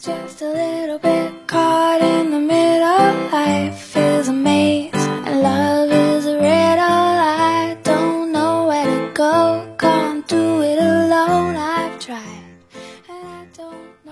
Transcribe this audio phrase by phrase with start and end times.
[0.00, 3.30] Just a little bit caught in the middle.
[3.30, 3.89] Life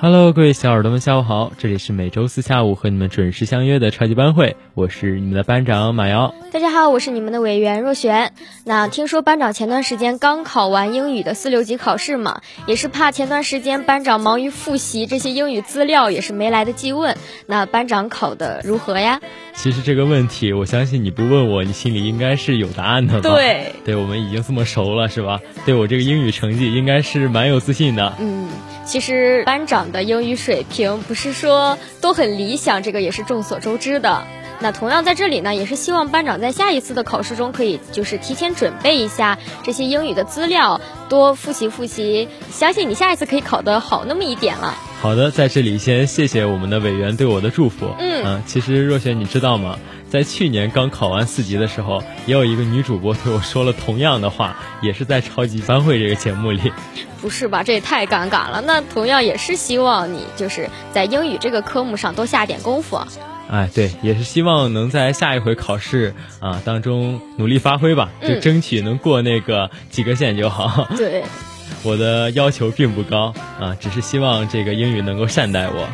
[0.00, 1.50] Hello，各位小耳朵们，下午好！
[1.58, 6.32] 这里是每周四下午和你们准时相约的超级班会，我是你们的班长马瑶。
[6.52, 8.32] 大家好，我是你们的委员若璇。
[8.64, 17.16] 那听说班长前段时间刚考完英语的四六级考试嘛，也是怕前段时间班长忙于复习这些英语资料，也是没来得及问。
[17.46, 19.20] 那班长考的如何呀？
[19.52, 23.28] 其实这个问题，我相信你不问我，你心里应该是有答案的吧？
[23.28, 25.40] 对，对我们已经这么熟了，是吧？
[25.66, 28.14] 对我这个英语成绩应该是蛮有自信的。
[28.20, 28.48] 嗯，
[28.88, 34.24] 其实班长的英语水平不是说都很理想，这个也是众所周知的。
[34.60, 44.74] 那同样在这里呢，也是希望班长在下一次的考试中可以就是提前准备一下这些英语的资料，多复习复习，相信你下一次可以考得好那么一点了。
[45.02, 47.94] 好的，在这里先谢谢我们的委员对我的祝福。
[47.98, 49.78] 嗯其实若雪，你知道吗？
[50.08, 56.72] 在去年刚考完四级的时候，也有一个女主播对我说了同样的话，也是在超级班会这个节目里。
[57.20, 57.62] 不是吧？
[57.62, 58.62] 这也太尴尬了。
[58.64, 63.08] 那同样也是希望你就是在英语这个科目上多下点功夫啊。
[63.50, 70.86] 哎，对，也是希望能在下一回考试啊当中努力发挥吧，就嗯争取能过那个及格线就好。
[70.96, 71.24] 对，
[71.82, 75.88] 我的要求并不高啊，只是希望这个英语能够善待我。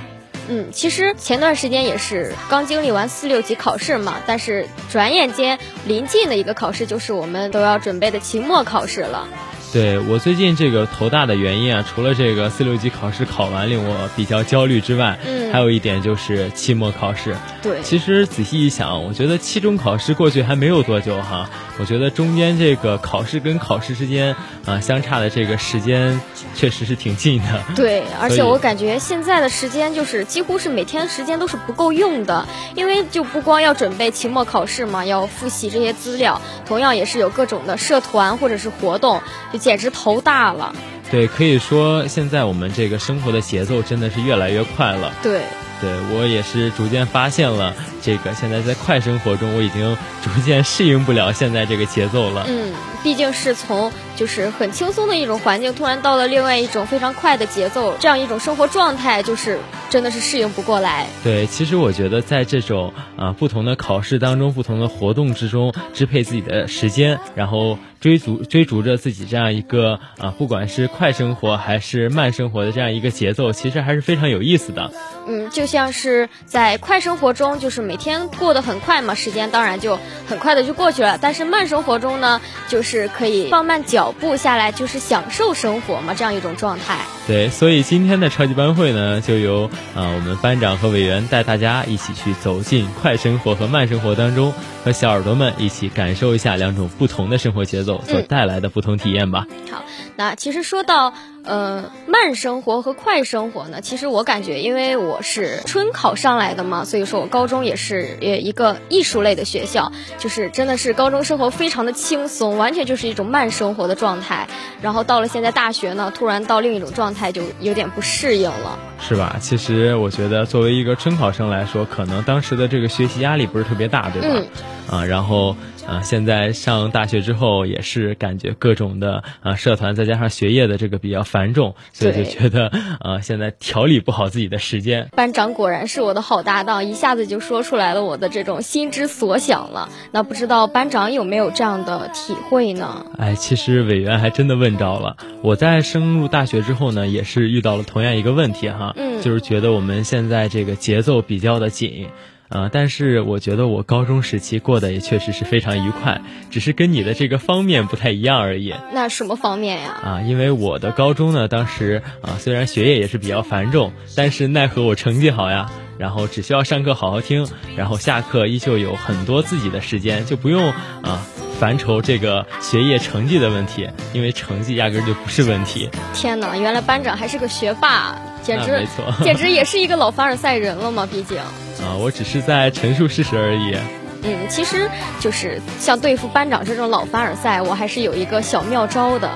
[0.48, 9.26] 嗯，其实前段时间也是刚经历完四六级考试嘛，但是转眼间临近的一个考试就是我们都要准备的期末考试了。
[9.74, 17.34] 对我最近这个头大的原因啊，除了这个四六级考试考完令我比较焦虑之外，嗯还有一点就是期末考试。
[17.60, 26.20] 对其实仔细一想，我觉得期中考试过去还没有多久哈，我觉得中间这个考试跟考试之间啊相差的这个时间
[26.54, 27.60] 确实是挺近的。
[27.74, 39.20] 对，而且我感觉现在的时间就是几乎是每天时间都是不够用的，因为就不光要准备期末考试嘛，要复习这些资料，同样也是有各种的社团或者是活动，
[39.52, 40.76] 就简直头大了。
[41.10, 45.10] 对，可以说现在我们这个生活的节奏真的是越来越快了。
[45.22, 45.40] 对，
[45.80, 52.44] 对我也是逐渐发现了，这个现在在快生活中，我已经逐渐适应不了现在这个节奏了。
[52.48, 59.58] 嗯，毕竟是从就是很轻松的一种环境，突然到了另外一种非常快的节奏，这样一种生活状态，就是
[59.90, 61.06] 真的是适应不过来。
[61.22, 74.90] 对，其实我觉得在这种啊不同的考试当中、不同的活动之中，支配自己的时间，然后追逐追逐着自己这样一个啊，不管是快生活还是慢生活的这样一个节奏，其实还是非常有意思的。
[75.26, 79.98] 嗯，就像是在快生活中，就是每天过得很快嘛，时间当然就
[80.28, 81.18] 很快的就过去了。
[81.20, 86.98] 但是慢生活中呢，就是可以放慢脚步下来，就是享受生活嘛，这样一种状态。
[87.26, 94.52] 对，所以今天的超级班会呢，就由啊我们班长和委员带大家一起去走进快生活和慢生活当中，
[94.84, 99.46] 和小耳朵们一起感受一下两种不同的生活节奏所嗯带来的不同体验吧。
[99.70, 99.82] 好，
[100.16, 101.14] 那其实说到
[101.44, 114.46] 呃慢生活和快生活呢，其实我感觉，因为我是春考上来的嘛，所以说我高中也是也一个艺术类的学校，就是真的是高中生活非常的轻松，完全就是一种慢生活的状态。
[114.82, 118.78] 然后到了现在大学呢，突然到另一种状态，就有点不适应了。
[119.00, 119.36] 是吧？
[119.40, 124.28] 其实我觉得，作为一个春考生来说，可能当时的这个学习压力不是特别大，对吧？
[124.30, 132.68] 嗯啊，然后啊，现在上大学之后，也是感觉各种的啊社团，再加上学业的这个比较繁重，所以就觉得
[133.00, 135.08] 啊，现在调理不好自己的时间。
[135.14, 139.88] 班长果然是我的好搭档，一下子就说出来了我的这种心之所想了。
[140.10, 143.06] 那不知道班长有没有这样的体会呢？
[143.18, 145.16] 哎，其实委员还真的问着了。
[145.42, 152.08] 我在升入大学之后呢，也是遇到了同样一个问题哈，嗯就是觉得我们现在这个节奏比较的紧。
[152.48, 158.72] 啊、但是我觉得我高中时期过得也确实是非常愉快，只是跟你的这个方面不太一样而已。
[158.92, 160.00] 那什么方面呀？
[160.04, 170.70] 啊，因为我的高中呢，当时啊，虽然学业也是比较繁重，但是奈何我成绩好呀，然后只需要上课好好听，然后下课依旧有很多自己的时间，就不用
[171.02, 171.26] 啊
[171.58, 175.88] 烦愁这个学业成绩的问题，因为成绩压根儿就不是问题。
[176.12, 181.08] 天哪，原来班长还是个学霸，简直没错简直也是一个老凡尔赛人了嘛！
[181.10, 181.38] 毕竟，
[181.82, 183.76] 啊，我只是在陈述事实而已。
[184.22, 184.88] 嗯，其实
[185.20, 189.28] 就是像对付班长这种老凡尔赛，我还是有一个小妙招的。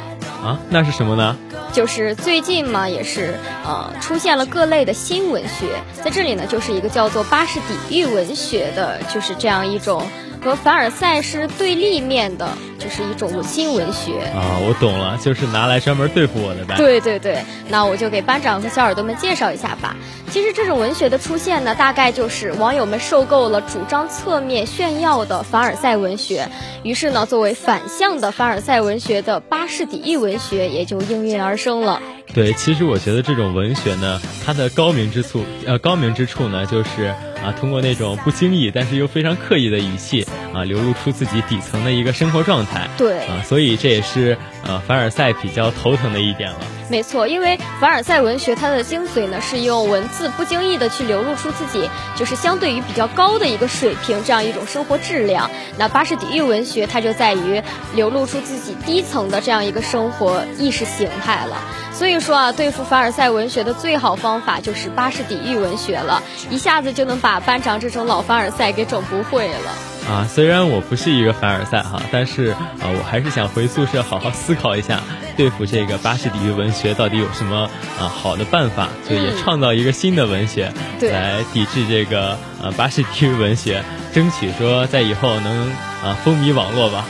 [0.43, 1.37] 啊，那是什么呢？
[1.73, 3.35] 就是最近嘛，也是
[3.67, 5.67] 呃出现了各类的新文学，
[6.02, 10.02] 在这里呢，就是一个叫做巴士底狱文学的，就是这样一种
[10.43, 12.49] 和凡尔赛是对立面的，
[12.79, 14.58] 就是一种新文学啊。
[14.67, 16.76] 我懂了，就是拿来专门对付我的呗。
[16.76, 19.96] 对对对，那我就给班长和小耳朵们介绍一下吧。
[20.31, 26.49] 其实这种文学的出现呢，大概就是网友们受够了主张侧面炫耀的凡尔赛文学，
[26.82, 32.00] 于是呢，作为反向的凡尔赛文学的巴士底狱文学也就应运而生了。
[32.35, 37.14] 对，其实我觉得这种文学呢，它的高明之处，呃，高明之处呢，就是
[37.44, 42.88] 啊，通过那种不经意但是又非常刻意的语气啊，流露出自己底层的一个生活状态。
[42.96, 46.58] 对啊，所以这也是呃凡尔赛比较头疼的一点了。
[46.90, 55.50] 没错，因为凡尔赛文学它的精髓呢，是用文字不经意的去流露出自己就是相对于比较高的一个水平这样一种生活质量。
[55.76, 57.62] 那巴士底狱文学它就在于
[57.94, 61.58] 流露出自己低层的这样一个生活意识形态了。
[61.93, 69.71] 所以说啊，对付凡尔赛文学的最好方法就是巴士底狱文学了，一下子就能把班长这种老凡尔赛给整不会了。
[70.09, 72.47] 啊，虽然我不是一个凡尔赛哈，但是
[72.81, 75.03] 啊，我还是想回宿舍好好思考一下，
[75.37, 77.69] 对付这个巴士底狱文学到底有什么
[78.01, 80.73] 啊好的办法，就也创造一个新的文学
[81.03, 83.83] 来抵制这个呃巴士底狱文学，
[84.15, 85.69] 争取说在以后能
[86.03, 87.05] 啊风靡网络吧。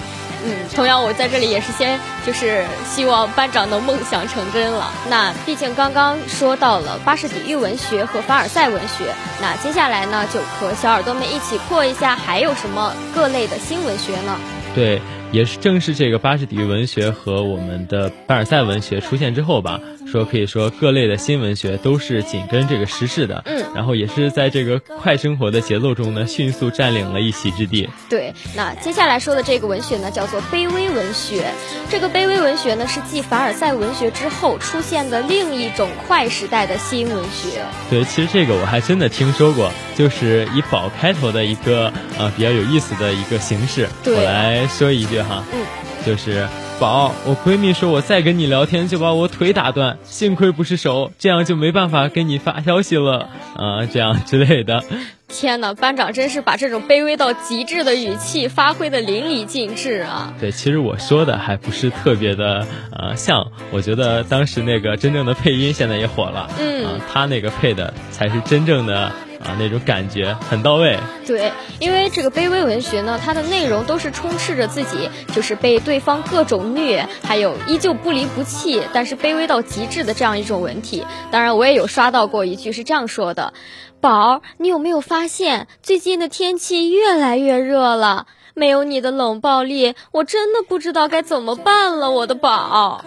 [0.75, 4.91] 同样，我在这里也是先就是希望班长能梦想成真了。
[5.09, 14.39] 那毕竟刚刚说到了巴士底狱文学和凡尔赛文学，那接下来呢，就和小耳朵们一起过一下，还有什么各类的新文学呢？
[14.75, 15.01] 对。
[15.31, 19.79] 也是正是这个巴士底狱文学和我们的凡尔赛文学出现之后吧，
[20.11, 27.89] 说可以说各类的新文学都是紧跟这个时事的，嗯，然后也是在这个快生活的节奏中呢，迅速占领了一席之地。
[28.09, 31.45] 对，那接下来说的这个文学呢，叫做卑微文学。
[31.91, 37.63] 这个卑微文学呢，是继凡尔赛文学之后出现的另一种快时代的新文学。
[37.91, 43.87] 对，其实这个我还真的听说过，就是以宝开头的一个呃比较有意思的一个形式。
[44.07, 45.19] 我来说一句。
[45.19, 45.61] 哈，嗯，
[46.07, 46.47] 就是
[46.79, 54.85] 宝，我闺蜜说我再跟你聊天就把我腿打断，幸亏不是手，这样就没办法给你发消息了啊，这样之类的。
[55.27, 60.33] 天哪，班长真是把这种卑微到极致的语气发挥的淋漓尽致啊！
[60.41, 69.13] 对，其实我说的还不是特别的呃像，我觉得当时那个真正的配音现在也火了，嗯，他那个配的才是真正的。
[69.41, 70.99] 啊，那种感觉很到位。
[71.27, 81.07] 对，因为这个卑微文学呢，它的内容都是充斥着自己就是被对方各种虐，还有依旧不离不弃，但是卑微到极致的这样一种文体。
[81.31, 83.53] 当然，我也有刷到过一句是这样说的
[84.01, 88.27] ：“宝儿，你有没有发现最近的天气越来越热了？
[88.55, 93.05] 没有你的冷暴力，我真的不知道该怎么办了，我的宝。”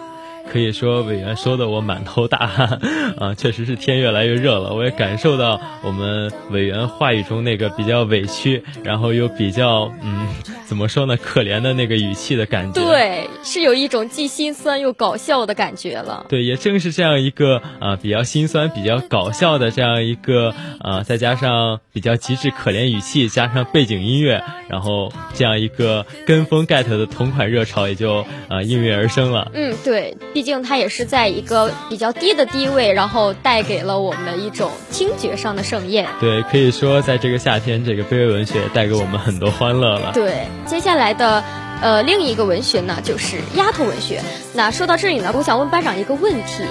[0.50, 2.78] 可以说委员说的我满头大汗
[3.18, 4.74] 啊，确实是天越来越热了。
[4.74, 10.28] 我也感受到我们委员话语中那个比较委屈，然后又比较嗯，
[10.66, 12.82] 怎么说呢，可怜的那个语气的感觉。
[12.82, 16.26] 对，是有一种既心酸又搞笑的感觉了。
[16.28, 29.50] 对，也正是这样一个啊比较心酸、比较搞笑的这样一个啊，再加上比较极致可怜语气，加上背景音乐，然后这样一个跟风 get 的同款热潮也就啊应运而生了。
[29.54, 30.14] 嗯，对。
[30.32, 36.08] 毕竟它也是在一个比较低的低位，然后带给了我们一种听觉上的盛宴。
[36.20, 40.10] 对，可以说在这个夏天，这个卑微文学带给我们很多欢乐了。
[40.12, 41.44] 对，接下来的，
[41.80, 44.22] 呃，另一个文学呢，就是丫头文学。
[44.54, 46.64] 那说到这里呢，我想问班长一个问题。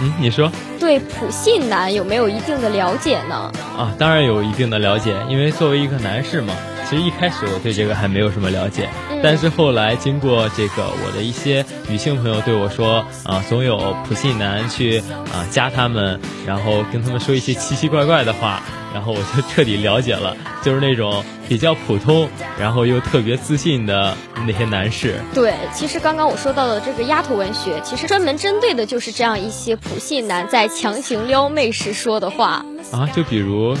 [0.00, 0.50] 嗯，你说。
[0.78, 3.52] 对普信男有没有一定的了解呢？
[3.76, 6.54] 啊，当然有一定的了解，因为作为一个男士嘛。
[6.90, 8.88] 其实一开始我对这个还没有什么了解，
[9.22, 14.98] 但是后来经过这个我的一些女性朋友对我说啊，总有普信男去
[15.32, 18.60] 啊加他们，然后跟他们说一些奇奇怪怪的话，
[18.92, 22.28] 然后我就彻底了解了，就是那种比较普通，
[22.58, 24.16] 然后又特别自信的
[24.46, 25.20] 那些男士。
[25.32, 33.76] 对，其实刚刚我说到的这个丫头文学，其实专门针对的就是这样一些普信男在强行撩妹时说的话啊，就比如。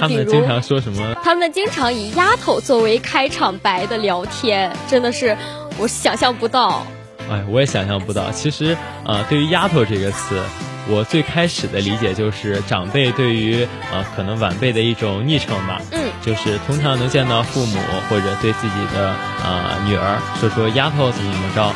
[0.00, 1.14] 他们经常说什么？
[1.22, 5.36] 他们经常以丫头作为开场白的聊天，真的是
[5.78, 6.84] 我想象不到。
[7.30, 8.30] 哎，我也想象不到。
[8.32, 10.42] 其实，呃，对于“丫头”这个词，
[10.88, 15.80] 我最开始的理解就是长辈对于呃可能晚辈的一种昵称吧。
[15.92, 16.10] 嗯。
[16.22, 19.14] 就是通常能见到父母或者对自己的
[19.44, 21.74] 呃女儿说说“丫头”怎么怎么着啊，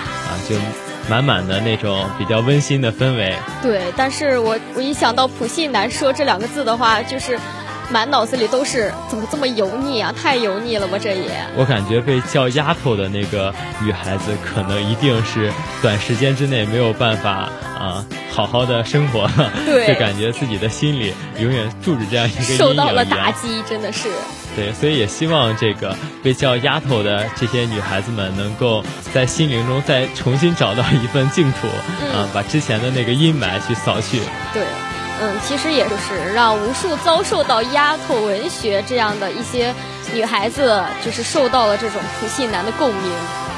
[0.49, 0.57] 就
[1.09, 3.35] 满满的那种比较温馨的氛围。
[3.63, 7.39] 对，但是我我一想到“普信男”说这两个字的话，就是。
[7.91, 10.13] 满脑子里都是怎么这么油腻啊！
[10.13, 11.31] 太油腻了吧，这也。
[11.57, 19.53] 我感觉被叫丫头的那个女孩子，可能一定是短时间之内没有办法啊，好好的生活了。
[19.65, 19.87] 对。
[19.87, 24.09] 就感觉自己的心里永远住着这样一个受到了打击，真的是。
[24.57, 28.83] 对，所以也希望这个被叫丫头的这些女孩子们，能够
[29.15, 31.69] 在心灵中再重新找到一份净土，
[32.13, 34.21] 啊，把之前的那个阴霾去扫去。
[34.53, 34.65] 对，
[35.21, 39.75] 嗯，其实也就是让无数遭受到丫头文学这样的一些
[40.15, 43.13] 女孩子，就是受到了这种普信男的共鸣。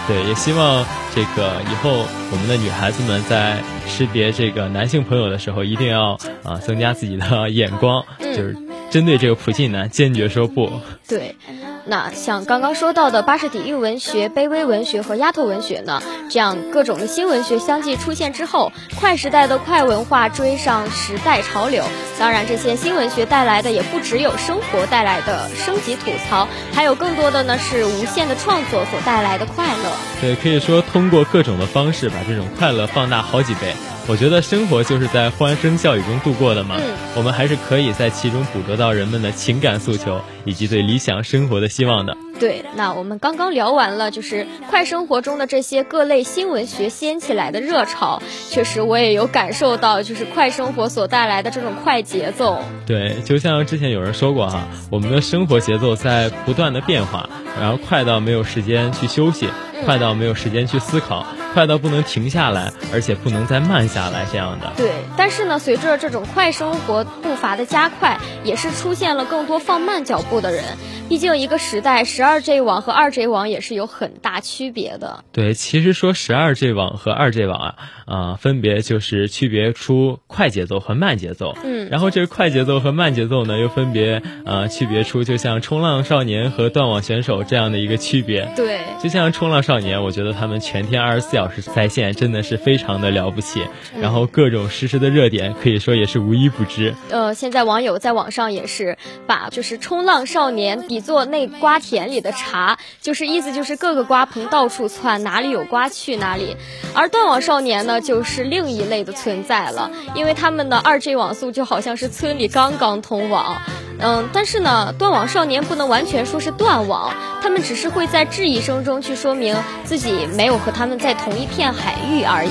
[0.09, 8.57] 对，也希望这个以后我们的女孩子们在识别这个男性朋友的时候，一定要啊增加自己的眼光，就是
[8.91, 10.73] 针对这个普信男坚决说不。
[11.07, 11.37] 对。
[11.91, 18.71] 那像刚刚说到的巴士底狱文学、卑微文学和丫头文学呢，这样各种的新文学相继出现之后，
[19.01, 21.85] 快时代的快文化追上时代潮流。
[22.17, 29.91] 当然，这些新文学带来的也不只有生活带来的升级吐槽，还有更多的呢是无限的创作所带来的快乐。
[30.21, 33.75] 对，可以说通过各种的方式把这种快乐放大好几倍。
[34.11, 36.75] 我觉得生活就是在欢声笑语中度过的嘛，
[37.15, 42.17] 我们还是可以在其中捕捉到人们的情感诉求以及对理想生活的希望的。
[42.41, 52.59] 对，那我们刚刚聊完了，就是快生活中的这些各类新文学掀起来的热潮，确实我也有感受到，就是快生活所带来的这种快节奏。
[52.87, 59.47] 对，就像之前有人说过哈，我们的生活节奏在不断的变化，然后快到没有时间去休息，
[59.85, 61.27] 快到没有时间去思考。
[61.53, 64.73] 快到不能停下来，而且不能再慢下来，这样的。
[64.77, 70.63] 对，但是呢，随着这种快生活步伐的加快，也是出现了更多放慢脚步的人。
[71.09, 75.25] 毕竟一个时代，十二 G 网和二 G 网也是有很大区别的。
[75.33, 77.75] 对，其实说十二 G 网和二 G 网啊，
[78.07, 81.57] 啊，分别就是区别出快节奏和慢节奏。
[81.65, 81.89] 嗯。
[81.91, 88.53] 然后这个快节奏和慢节奏呢，又分别呃区别出，就像冲浪少年和断网选手这样的一个区别。
[88.55, 88.79] 对。
[89.03, 93.63] 就像冲浪少年，我觉得他们全天二十四小时在线，真的是非常的了不起。
[94.01, 96.95] 然后各种实时的热点，可以说也是无一不知。
[97.11, 98.97] 呃，现在网友在网上也是
[99.27, 101.01] 把就是冲浪少年比。
[101.01, 106.55] 作那瓜田里的茶，就是意思就是各个瓜棚到处窜，哪里有瓜去哪里。
[106.95, 113.57] 而断网少年呢，就是另一类的存在了，因为他们的二 G 网速就好像是村里刚刚通网。
[114.03, 122.51] 嗯，但是呢，断网少年不能完全说是断网，他们只是会在质疑声中去说明自己没有和他们在同一片海域而已。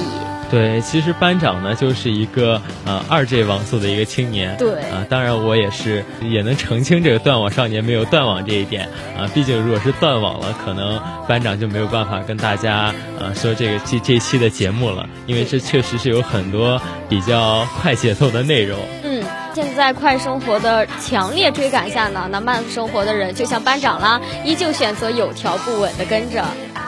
[0.52, 4.58] 对，其实班长呢就是一个呃二 G 网速的一个青年。
[4.58, 9.30] 对啊，当然我也是也能澄清这个断网少年没有断网这一点啊。
[9.32, 18.80] 毕竟如果是断网了，可能班长就没有办法跟大家呃说这个这这期的节目了，因为这确实是有很多比较快节奏的内容。
[19.04, 19.09] 嗯，
[19.54, 26.46] 现在快生活的强烈追赶下呢，那慢生活的人就像班长啦，依旧选择有条不紊的跟着。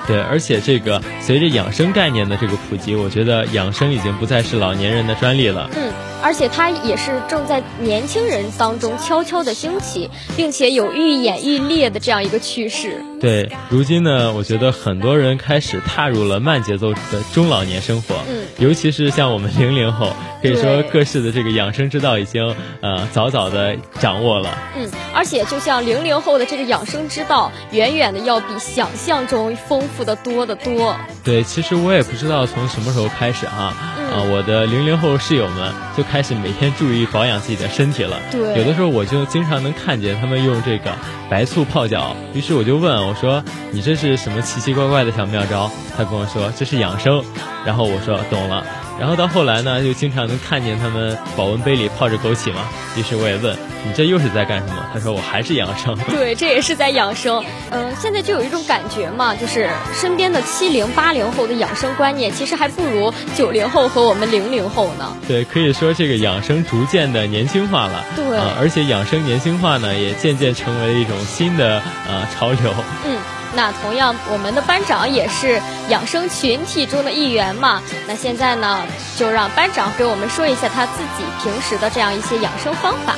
[0.08, 5.70] 对，而且这个随着养生概念的这个普及，我觉得养生已经不再是老年人的专利了。
[5.76, 5.92] 嗯，
[6.22, 13.04] 而且它也是正在年轻人当中悄悄的兴起，并且有愈演愈烈的这样一个趋势。
[13.20, 18.16] 对，如今呢，我觉得很多人开始踏入了慢节奏的中老年生活。
[18.28, 20.12] 嗯，尤其是像我们零零后，
[20.42, 24.58] 可以说各式的这个养生之道已经呃早早的掌握了。
[24.76, 30.96] 嗯，而且就像零零后的这个养生之道，远远的要比想象中丰富的多得多。
[31.24, 38.20] 对，其实我也不知道从什么时候开始哈，啊，我的零零后室友们就开始每天注意保养自己的身体了。
[38.30, 40.92] 对，有的时候我就经常能看见他们用这个
[41.30, 43.42] 白醋泡脚，于是我就问我说
[43.72, 47.24] ：“你这是什么奇奇怪怪的小妙招？”他跟我说：“这是养生。”
[47.66, 48.66] 然后我说：“懂了。”
[49.00, 52.62] 然后到后来呢，就经常能看见他们保温杯里泡着枸杞嘛。
[52.96, 54.86] 于是我也问你这又是在干什么？
[54.94, 55.98] 他说我还是养生。
[56.12, 57.44] 对，这也是在养生。
[57.72, 65.16] 嗯，现在就有一种感觉嘛，就是身边的七零八零后的养生观念，其实还不如九零后和我们零零后呢。
[65.28, 68.06] 对，可以说这个养生逐渐的年轻化了。
[68.16, 72.74] 对，而且养生年轻化呢，也渐渐成为了一种新的呃潮流。
[73.06, 73.18] 嗯。
[73.56, 77.82] 那同样，我们的班长也是养生群体中的一员嘛。
[78.08, 78.82] 那现在呢，
[79.18, 83.14] 就让班长给我们说一下他自己平时的这样一些养生方法。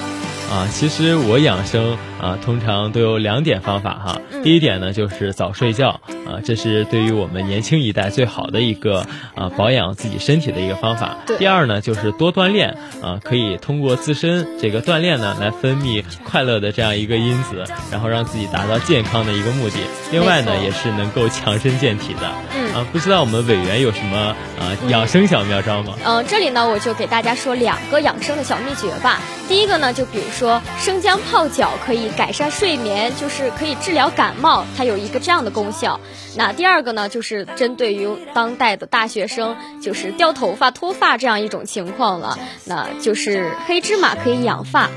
[0.51, 4.21] 啊，其实我养生啊，通常都有两点方法哈。
[4.43, 11.17] 第一点呢，就是早睡觉啊，这是对于我们年轻一代最好的一个啊保养自己身体的一个方法。
[11.37, 19.75] 第二呢，就是多锻炼啊，可以通过自身这个锻炼呢，来分泌快乐的这样一个因子，然后让自己达到健康的一个目的。
[20.13, 22.31] 另外呢，也是能够强身健体的。
[22.55, 25.93] 嗯啊，不知道我们委员有什么啊养生小妙招吗？
[26.05, 29.19] 嗯，这里呢，我就给大家说两个养生的小秘诀吧。
[29.49, 35.99] 第一个呢，就比如说生姜泡脚可以改善睡眠，就是可以治疗感冒，它有一个这样的功效。
[36.35, 44.89] 那第二个呢，就是针对于当代的大学生，就是掉头发、脱发这样一种情况了，那就是黑芝麻可以养发。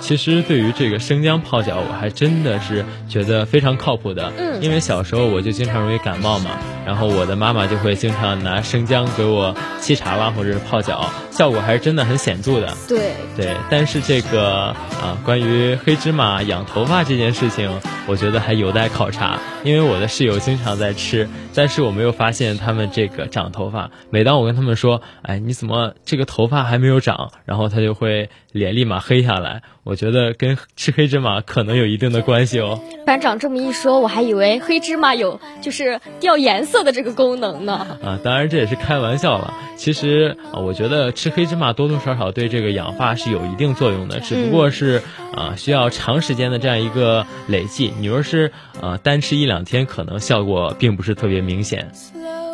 [0.00, 4.30] 其实对于这个生姜泡脚，我还真的是觉得非常靠谱的。
[4.36, 6.50] 嗯，因为小时候我就经常容易感冒嘛，
[6.84, 12.72] 然后我的妈妈就会经常拿生姜给我沏茶啦，或者是泡脚，效果还是真的很显著的。
[12.88, 14.68] 对对，但是这个
[15.02, 17.68] 啊，关于黑芝麻养头发这件事情，
[18.06, 19.38] 我觉得还有待考察。
[19.64, 23.90] 因为我的室友经常在吃，但是我没有发现他们这个长头发。
[24.10, 27.32] 每当我跟他们说，哎，你怎么这个头发还没有长？
[27.44, 29.62] 然后他就会脸立马黑下来。
[29.84, 32.80] 我觉得跟吃黑芝麻可能有一定的关系哦。
[33.04, 37.86] 班长这么一说，我还以为黑芝麻有就是掉颜色的这个功能呢。
[38.02, 39.52] 啊，当然这也是开玩笑了。
[39.76, 45.02] 其实啊，我觉得吃黑芝麻多多少少对这个养发是有一定作用的，只不过是
[45.34, 47.92] 啊需要长时间的这样一个累计。
[48.00, 51.90] 你若是啊单吃一两天，可能效果并不是特别明显。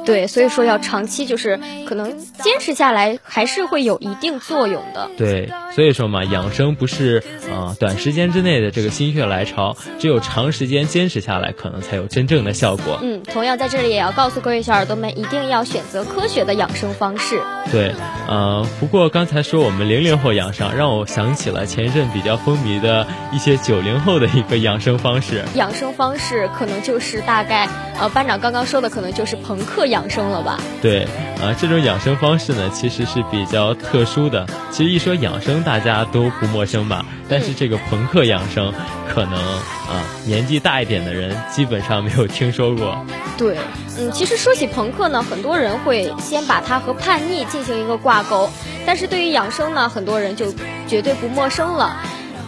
[0.04, 5.10] 对，所以说要长期，就是可能坚持下来，还是会有一定作用的。
[5.16, 12.98] 对，所以说嘛，养生不是啊短时间之内的这个心血来潮，只有长时间坚持下来，可能才有真正的效果。
[13.02, 17.40] 嗯，同样在这里也要告诉各位小耳朵们，一定要选择科学的养生方式。
[17.70, 17.94] 对，
[18.28, 25.44] 呃，不过刚才说我们零零后养生，让我想起了前一阵比较风靡的一些九零后的一个养生方式。
[25.54, 27.68] 养生方式可能就是大概，
[28.00, 30.58] 呃，班长刚刚说的可能就是朋克养生了吧？
[30.80, 31.02] 对，
[31.42, 34.46] 啊，这种养生方式呢，其实是比较特殊的。
[34.70, 37.04] 其实一说养生，大家都不陌生吧？
[37.28, 38.72] 但是这个朋克养生，
[39.12, 43.04] 可能啊，年纪大一点的人基本上没有听说过。
[43.36, 43.58] 对，
[43.98, 48.48] 嗯，其实说起朋克呢，很多人会先把它和叛逆进行一个挂钩，
[48.86, 50.52] 但是对于养生呢，很多人就
[50.88, 51.96] 绝对不陌生了。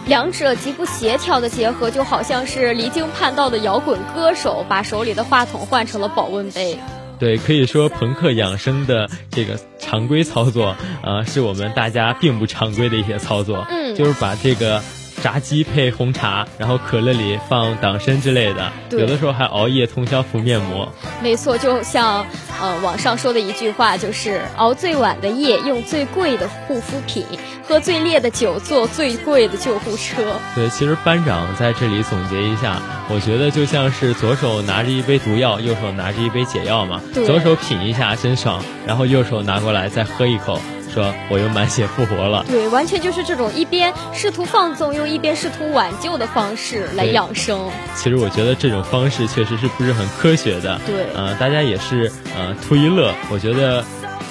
[0.05, 6.77] 两者极不协调的结合，就好像是离经叛道的摇滚歌手把手里的话筒换成了保温杯。
[7.19, 13.65] 对，可以说朋克养生的这个常规操作，啊，是我们大家并不常规的一些操作。
[13.69, 14.81] 嗯，就是把这个
[15.21, 20.91] 炸鸡配红茶，然后可乐里放党参之类的，有的时候还熬夜通宵敷面膜。
[21.21, 22.25] 没错，就像
[22.61, 27.25] 呃网上说的一句话，就是熬最晚的夜，用最贵的护肤品。
[27.65, 30.21] 喝最烈的酒，坐最贵的救护车。
[30.53, 37.01] 对，其实班长在这里总结一下，我觉得就像是左手拿着一杯毒药，右手拿着一杯解药嘛。
[37.13, 40.59] 左手品一下真爽，然后右手拿过来再喝一口，
[40.93, 42.45] 说我又满血复活了。
[42.47, 47.69] 对，完全就是这种一边试图放纵，又一边试图挽救的方式来养生。
[47.95, 50.79] 其实我觉得这种方式确实是不是很科学的。
[50.85, 53.11] 对，呃，大家也是呃图一乐。
[53.31, 53.83] 我觉得。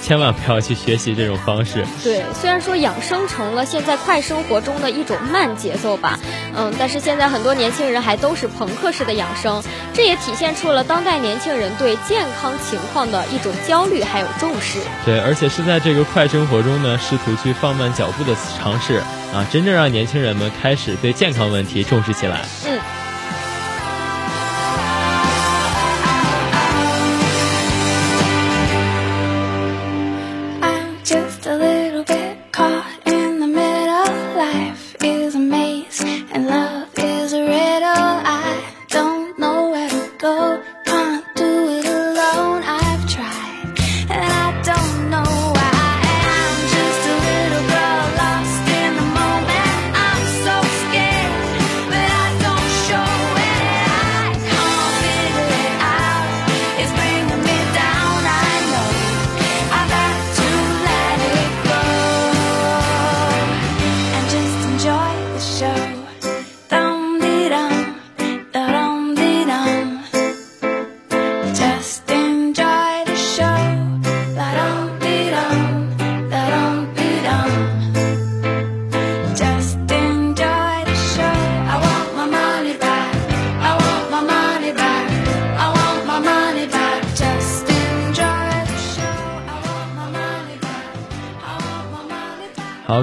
[0.03, 1.87] 千万不要去学习这种方式。
[2.03, 6.19] 对，虽然说养生成了现在快生活中的一种慢节奏吧，
[6.57, 9.62] 嗯，但是现在很多年轻人还都是朋克式的养生，
[9.95, 14.81] 这也体现出了当代年轻人对健康情况的一种焦虑还有重视。
[15.05, 18.97] 对，而且是在这个快生活中呢，试图去放慢脚步的尝试
[19.33, 22.45] 啊，真正让年轻人们开始对健康问题重视起来。
[22.67, 22.71] 嗯。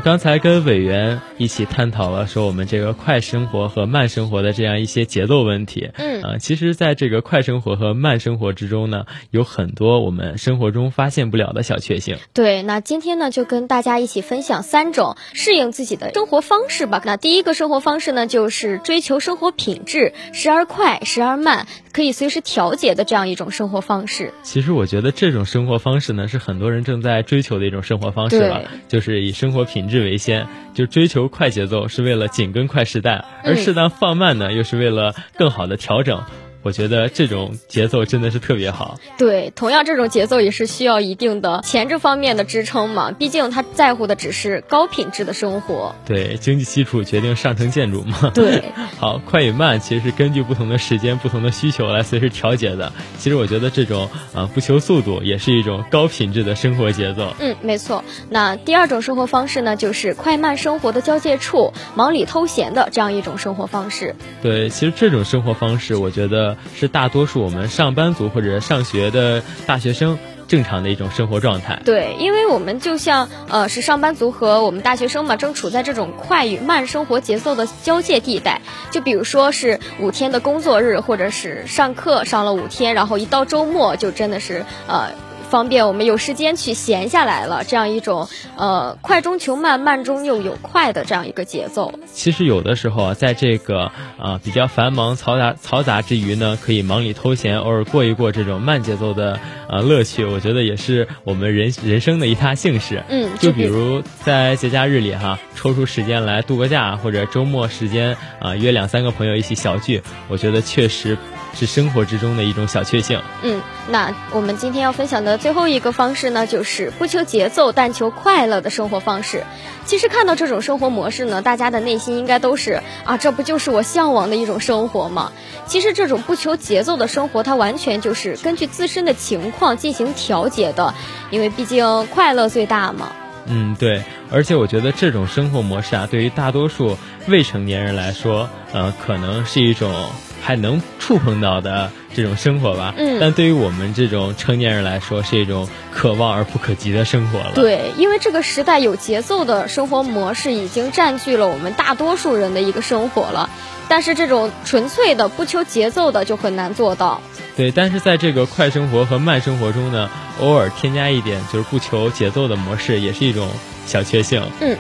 [0.01, 5.89] 刚才跟委员一起探讨了说我们这个快生活和慢生活的这样一些节奏问题。
[6.29, 12.17] 啊，其实，在这个快生活和慢生活之中呢，有很多我们生活中发现不了的小确幸。
[12.33, 17.01] 对，那今天呢，就跟大家一起分享三种适应自己的生活方式吧。
[17.05, 21.67] 那第一个生活方式呢，就是追求生活品质，时而快，时而慢。
[21.91, 24.31] 可以随时调节的这样一种生活方式。
[24.43, 30.47] 其实我觉得这种生活方式呢，是很多人正在追求的一种生活方式了，就是以生活品质为先，
[30.79, 36.23] 就追求快节奏是为了紧跟快时代，而适当放慢呢，又是为了更好的调整。
[36.61, 38.99] 我觉得这种节奏真的是特别好。
[39.17, 45.95] 对，同样这种节奏也是需要一定的前置方面的支撑嘛，毕竟他在乎的只是高品质的生活。
[46.05, 48.31] 对，经济基础决定上层建筑嘛。
[48.33, 48.63] 对。
[48.99, 52.91] 好，快与慢其实是根据不同的时间、不同的需求来随时调节的。
[53.17, 57.33] 其实我觉得这种啊不求速度，也是一种高品质的生活节奏。
[57.39, 58.03] 嗯，没错。
[58.29, 64.15] 那第二种生活方式呢，就是快慢生活的交界处，忙里偷闲的这样一种生活方式。
[64.41, 66.49] 对，其实这种生活方式，我觉得。
[66.75, 70.17] 是大多数我们上班族或者上学的大学生
[70.47, 71.81] 正常的一种生活状态。
[71.85, 78.61] 对，因为我们就像呃是上班族和我们大学生嘛，正处在这种快与慢生活节奏的交界地带。
[78.91, 85.09] 就比如说是五天的工作日，或者是上课上了五天，然后一到周末就真的是呃。
[85.49, 91.91] 方便我们有时间去闲下来了，这样一种呃快中求慢，慢中又有快的这样一个节奏。
[92.13, 103.03] 其实有的时候啊，在这个啊比较繁忙嘈杂嘈杂之余呢，可以忙里偷闲，偶尔过一过这种慢节奏的呃乐趣，我觉得也是我们人人生的一大幸事。
[103.09, 111.17] 嗯，就比如在节假日里哈，抽出时间来度个假，或者周末时间啊约两三个朋友一起小聚，我觉得确实。
[111.53, 113.21] 是生活之中的一种小确幸。
[113.41, 119.43] 嗯，那我们今天要分享的最后一个方式呢，就是不求节奏，但求快乐的生活方式。
[119.85, 125.31] 其实看到这种生活模式呢，大家的内心应该都是啊，这不就是我向往的一种生活吗？
[125.65, 130.93] 其实这种不求节奏的生活，它完全就是根据自身的情况进行调节的，
[131.31, 133.11] 因为毕竟快乐最大嘛。
[133.45, 139.91] 嗯，对，而且我觉得这种生活模式啊，对于大多数未成年人来说，呃，可能是一种。
[140.41, 147.51] 还能触碰到的这种生活吧，嗯，但对于我们这种成年人来说，是一种可望而不可及的生活了。
[147.55, 153.49] 对，因为这个时代有节奏的生活模式已经占据了我们大多数人的一个生活了，
[153.87, 157.21] 但是这种纯粹的不求节奏的就很难做到。
[157.55, 163.49] 对，但是在这个快生活和慢生活中呢，偶尔添加一点就是不求节奏的模式，也是一种
[163.85, 164.41] 小确幸。
[164.61, 164.77] 嗯。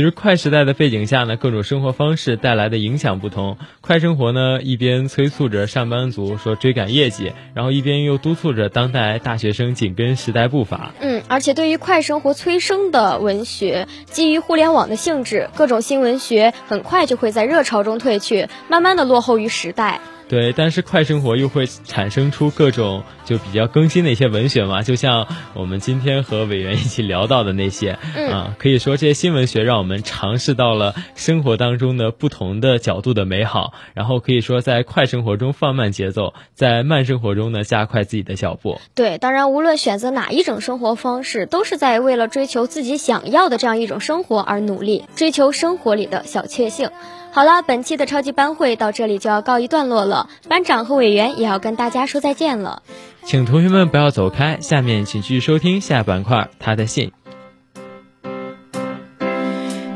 [0.00, 3.58] 其实快时代的背景下呢，各种生活方式带来的影响不同。
[3.82, 10.94] 快生活呢，一边催促着上班族说追赶业绩，然后一边又督促着当代大学生紧跟时代步伐。
[11.00, 20.00] 嗯，而且对于快生活催生的文学，基于互联网的性质，各种新文学很快就会在热潮中退去，慢慢的落后于时代。
[20.30, 27.98] 对，但是快生活又会产生出各种就比较更新的一些文学嘛，就像我们今天和委员一起聊到的那些，
[28.30, 38.80] 啊，可以说这些新文学让我们尝试到了生活当中的不同的角度的美好，然后可以说在快生活中放慢节奏，在慢生活中呢加快自己的脚步。
[38.94, 46.88] 对，当然无论选择哪一种生活方式，都是在为了追求自己想要的这样一种生活而努力，追求生活里的小确幸。
[47.32, 52.82] 好了，本期的超级班会到这里就要告一段落了，班长和委员也要跟大家说再见了。
[53.24, 57.12] 请同学们不要走开，下面请继续收听下板块他的信。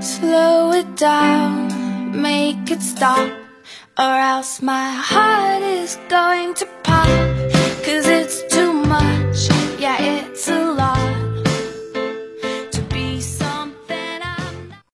[0.00, 1.70] Slow it down,
[2.12, 3.28] make it stop.
[3.96, 7.08] Or else my heart is going to pop.
[7.84, 10.93] Cause it's too much, yeah, it's a lot.